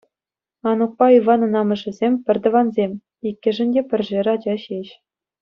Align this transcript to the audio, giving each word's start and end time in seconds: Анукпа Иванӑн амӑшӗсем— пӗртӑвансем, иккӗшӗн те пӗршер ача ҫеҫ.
Анукпа 0.69 1.07
Иванӑн 1.19 1.53
амӑшӗсем— 1.61 2.13
пӗртӑвансем, 2.25 2.91
иккӗшӗн 3.27 3.69
те 3.75 3.81
пӗршер 3.91 4.27
ача 4.35 4.55
ҫеҫ. 4.65 4.89